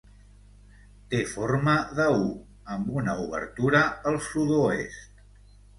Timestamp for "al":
4.13-4.23